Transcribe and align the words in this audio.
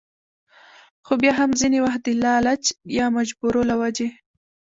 خو 1.05 1.13
بيا 1.21 1.31
هم 1.39 1.51
ځينې 1.59 1.79
وخت 1.85 2.01
د 2.05 2.09
لالچ 2.23 2.63
يا 2.97 3.05
مجبورو 3.17 3.61
له 3.69 3.75
وجې 3.81 4.07